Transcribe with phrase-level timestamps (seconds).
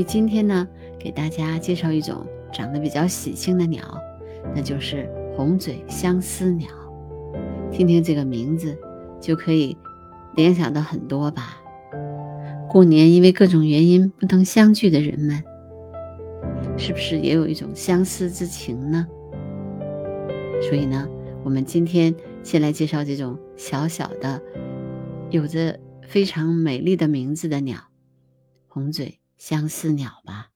[0.00, 0.66] 以今天呢，
[0.98, 4.00] 给大家介绍一种长得比较喜庆的鸟，
[4.54, 6.70] 那就是红嘴相思鸟。
[7.70, 8.76] 听听这个名字，
[9.20, 9.76] 就可以
[10.34, 11.60] 联想到很多吧。
[12.68, 15.44] 过年因为各种原因不能相聚的人们，
[16.78, 19.06] 是不是也有一种相思之情呢？
[20.62, 21.06] 所以呢，
[21.44, 24.40] 我们今天先来介绍这种小小的、
[25.28, 27.78] 有着非常美丽的名字的鸟——
[28.66, 30.50] 红嘴相思鸟吧。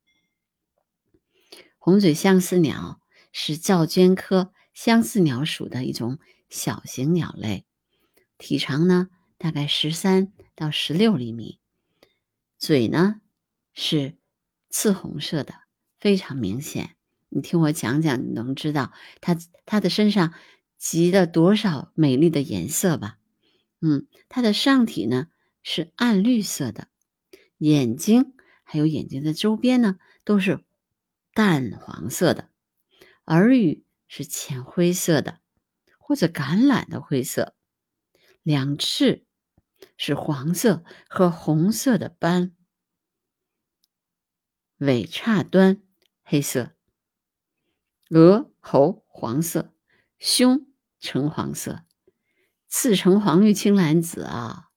[1.78, 3.00] 红嘴相思鸟
[3.32, 6.18] 是噪鹃科相思鸟属的一种
[6.50, 7.64] 小型鸟类，
[8.36, 11.58] 体长呢大概十三到十六厘米。
[12.58, 13.22] 嘴呢
[13.72, 14.18] 是
[14.68, 15.54] 赤红色的，
[15.98, 16.94] 非常明显。
[17.30, 20.34] 你听我讲讲，你能知道它它的身上
[20.76, 23.18] 集了多少美丽的颜色吧？
[23.80, 25.28] 嗯，它的上体呢
[25.62, 26.88] 是暗绿色的，
[27.56, 28.33] 眼睛
[28.64, 30.64] 还有眼睛的周边呢都是
[31.32, 32.50] 淡黄色的，
[33.26, 35.38] 耳羽是浅灰色的
[35.98, 37.54] 或者橄榄的灰色，
[38.42, 39.24] 两翅。
[39.98, 42.56] 是黄色和红色的斑，
[44.78, 45.82] 尾叉端
[46.22, 46.74] 黑色，
[48.08, 49.74] 额喉黄色，
[50.18, 50.66] 胸
[51.00, 51.84] 橙黄色，
[52.68, 54.70] 赤橙黄绿青蓝紫啊！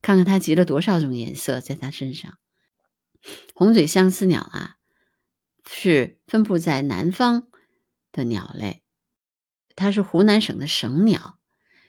[0.00, 2.38] 看看它集了多少种颜色在它身上。
[3.54, 4.76] 红嘴相思鸟啊，
[5.66, 7.48] 是分布在南方
[8.12, 8.82] 的鸟类，
[9.76, 11.38] 它是湖南省的省鸟，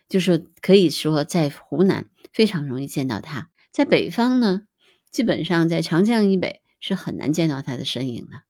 [0.09, 2.09] 就是可以说在湖南。
[2.33, 4.67] 非常容易见到它，在北方呢，
[5.09, 8.43] 基本上在长江以北是很难见到它的身影的。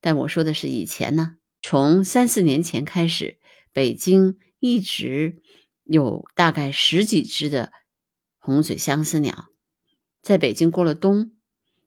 [0.00, 3.40] 但我说的是以前呢，从三四年前开始，
[3.72, 5.42] 北京一直
[5.82, 7.72] 有大概十几只的
[8.38, 9.48] 红嘴相思鸟
[10.22, 11.35] 在北京过了冬。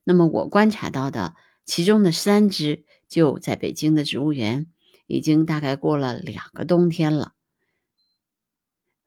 [0.04, 4.66] 那么我观察到的其中的三只就在北京的植物园
[5.06, 7.32] 已经大概过了两个冬天了。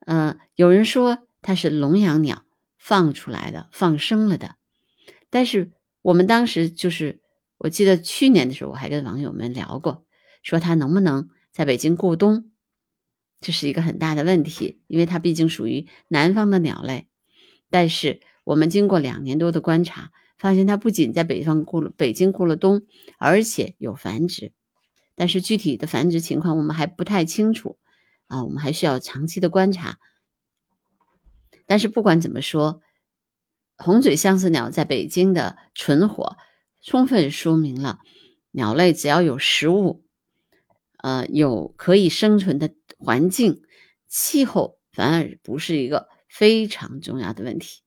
[0.00, 1.26] 嗯，有人说。
[1.46, 2.46] 它是笼养鸟
[2.78, 4.56] 放出来的，放生了的。
[5.28, 7.20] 但是我们当时就是，
[7.58, 10.06] 我记得去年的时候，我还跟网友们聊过，
[10.42, 12.50] 说它能不能在北京过冬，
[13.42, 17.08] 这是一个很大的问题，因为它毕竟属于南方的鸟类。
[17.68, 20.12] 但是我们经过两年多的观察，
[20.44, 22.82] 发现它不仅在北方过了北京过了冬，
[23.16, 24.52] 而且有繁殖。
[25.14, 27.78] 但是具体的繁殖情况我们还不太清楚
[28.26, 29.98] 啊，我们还需要长期的观察。
[31.64, 32.82] 但是不管怎么说，
[33.78, 36.36] 红嘴相思鸟在北京的存活，
[36.82, 38.00] 充分说明了
[38.50, 40.04] 鸟类只要有食物，
[40.98, 43.62] 呃，有可以生存的环境，
[44.08, 47.83] 气候反而不是一个非常重要的问题。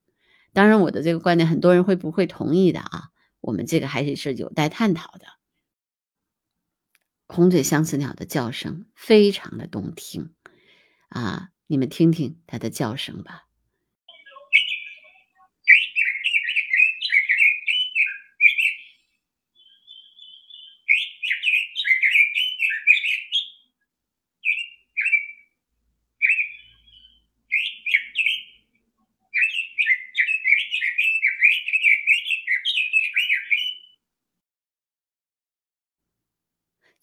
[0.58, 3.10] 当然，我的这个观点很多人会不会同意的啊？
[3.42, 5.28] 我们这个还是是有待探讨的。
[7.28, 10.34] 红嘴相思鸟的叫声非常的动听
[11.10, 13.47] 啊，你们听听它的叫声吧。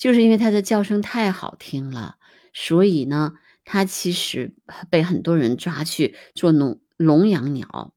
[0.05, 2.19] 就是因为它的叫声太好听了，
[2.53, 3.33] 所以呢，
[3.65, 4.55] 它其实
[4.91, 7.95] 被很多人抓去做笼笼养鸟，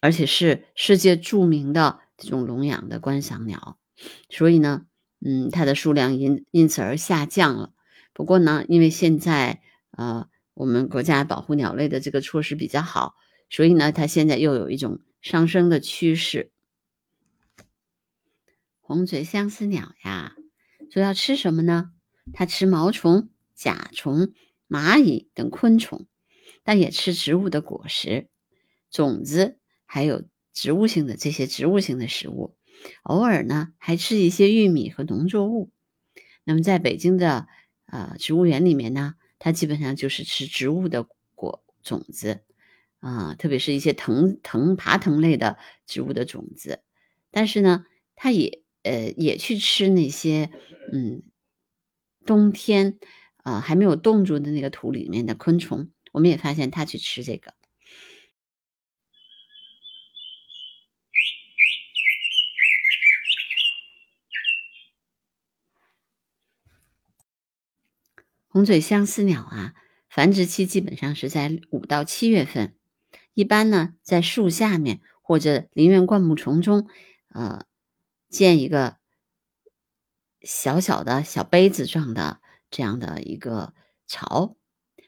[0.00, 3.76] 而且是世界著名的这种笼养的观赏鸟。
[4.30, 4.86] 所以呢，
[5.20, 7.74] 嗯，它的数量因因此而下降了。
[8.14, 9.60] 不过呢，因为现在
[9.90, 13.16] 呃，我们国家保护鸟类的这个措施比较好，
[13.50, 16.51] 所以呢，它现在又有一种上升的趋势。
[18.84, 20.34] 红嘴相思鸟呀，
[20.90, 21.92] 主要吃什么呢？
[22.32, 24.32] 它吃毛虫、甲虫、
[24.68, 26.06] 蚂蚁等昆虫，
[26.64, 28.28] 但也吃植物的果实、
[28.90, 29.56] 种子，
[29.86, 32.56] 还有植物性的这些植物性的食物。
[33.04, 35.70] 偶尔呢，还吃一些玉米和农作物。
[36.42, 37.46] 那么，在北京的
[37.86, 41.06] 呃植物园里面呢，它基本上就是吃植物的
[41.36, 42.40] 果种子
[42.98, 45.56] 啊，特别是一些藤藤爬藤类的
[45.86, 46.82] 植物的种子。
[47.30, 47.86] 但是呢，
[48.16, 48.60] 它也。
[48.82, 50.50] 呃，也去吃那些，
[50.92, 51.22] 嗯，
[52.26, 52.98] 冬天
[53.38, 55.90] 啊还没有冻住的那个土里面的昆虫。
[56.12, 57.54] 我们也发现它去吃这个
[68.48, 69.74] 红嘴相思鸟啊，
[70.10, 72.76] 繁殖期基本上是在五到七月份，
[73.32, 76.86] 一般呢在树下面或者林园灌木丛中
[77.30, 77.64] 呃，
[78.32, 78.96] 建一个
[80.40, 82.40] 小小的小杯子状的
[82.70, 83.74] 这样的一个
[84.08, 84.56] 巢。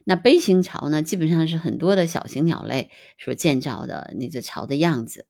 [0.04, 5.26] 那杯形巢呢，基本上是很多的小型鸟类所建造的那个巢的样子。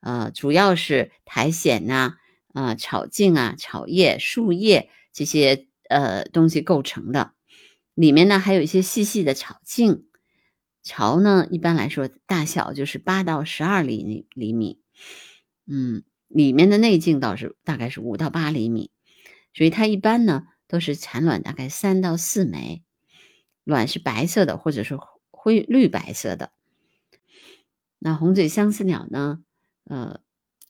[0.00, 2.16] 呃，主要是苔藓呐、
[2.52, 7.34] 啊草茎啊、草叶、树叶这些呃东西构成的。
[7.94, 10.06] 里面呢还有一些细细的草茎。
[10.82, 14.80] 巢呢一般来说大小就是八到十二厘厘米。
[15.66, 18.90] 嗯，里面的内径倒是大概是五到八厘米，
[19.52, 22.82] 所以它一般呢都是产卵大概三到四枚。
[23.64, 24.98] 卵是白色的，或者是
[25.30, 26.50] 灰绿白色的。
[27.98, 29.40] 那红嘴相思鸟呢？
[29.84, 30.20] 呃，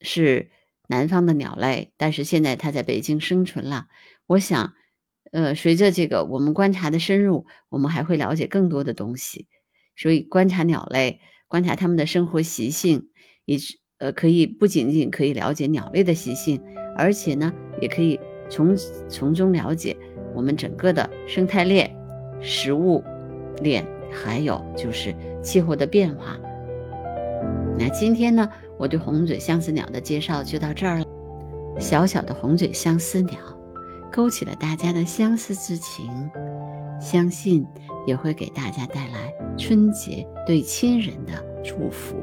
[0.01, 0.51] 是
[0.87, 3.87] 南方的鸟类，但是现在它在北京生存了。
[4.27, 4.73] 我想，
[5.31, 9.47] 呃，随着这个我们观察的深入，我们还会了解更多的东西。
[9.95, 13.09] 所以，观察鸟类，观察它们的生活习性，
[13.45, 13.57] 以
[14.01, 16.59] 呃，可以不仅仅可以了解鸟类的习性，
[16.97, 18.19] 而且呢，也可以
[18.49, 18.75] 从
[19.07, 19.95] 从中了解
[20.33, 21.95] 我们整个的生态链。
[22.41, 23.03] 食物
[23.61, 25.13] 链，还有就是
[25.43, 26.35] 气候的变化。
[27.77, 28.49] 那今天呢，
[28.79, 31.05] 我对红嘴相思鸟的介绍就到这儿了。
[31.79, 33.37] 小小的红嘴相思鸟，
[34.11, 36.09] 勾起了大家的相思之情，
[36.99, 37.63] 相信
[38.07, 41.33] 也会给大家带来春节对亲人的
[41.63, 42.15] 祝福。